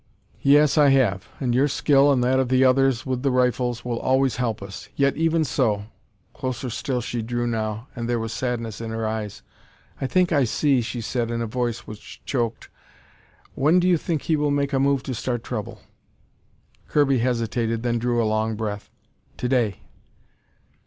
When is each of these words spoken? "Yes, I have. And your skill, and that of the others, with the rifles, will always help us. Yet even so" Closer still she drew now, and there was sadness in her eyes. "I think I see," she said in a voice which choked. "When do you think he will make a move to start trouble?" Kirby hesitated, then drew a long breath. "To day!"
"Yes, 0.41 0.79
I 0.79 0.89
have. 0.89 1.27
And 1.39 1.53
your 1.53 1.67
skill, 1.67 2.11
and 2.11 2.23
that 2.23 2.39
of 2.39 2.49
the 2.49 2.63
others, 2.65 3.05
with 3.05 3.21
the 3.21 3.29
rifles, 3.29 3.85
will 3.85 3.99
always 3.99 4.37
help 4.37 4.63
us. 4.63 4.89
Yet 4.95 5.15
even 5.15 5.43
so" 5.43 5.83
Closer 6.33 6.71
still 6.71 7.01
she 7.01 7.21
drew 7.21 7.45
now, 7.45 7.87
and 7.95 8.09
there 8.09 8.17
was 8.17 8.33
sadness 8.33 8.81
in 8.81 8.89
her 8.89 9.05
eyes. 9.07 9.43
"I 10.01 10.07
think 10.07 10.31
I 10.31 10.43
see," 10.43 10.81
she 10.81 11.01
said 11.01 11.29
in 11.29 11.39
a 11.39 11.45
voice 11.45 11.85
which 11.85 12.19
choked. 12.25 12.67
"When 13.53 13.79
do 13.79 13.87
you 13.87 13.95
think 13.95 14.23
he 14.23 14.35
will 14.35 14.49
make 14.49 14.73
a 14.73 14.79
move 14.79 15.03
to 15.03 15.13
start 15.13 15.43
trouble?" 15.43 15.81
Kirby 16.87 17.19
hesitated, 17.19 17.83
then 17.83 17.99
drew 17.99 18.19
a 18.19 18.25
long 18.25 18.55
breath. 18.55 18.89
"To 19.37 19.47
day!" 19.47 19.81